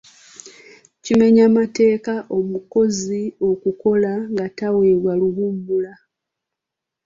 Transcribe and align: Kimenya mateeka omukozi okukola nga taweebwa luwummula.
Kimenya 1.03 1.45
mateeka 1.57 2.13
omukozi 2.37 3.21
okukola 3.49 4.11
nga 4.31 4.45
taweebwa 4.57 5.13
luwummula. 5.19 5.93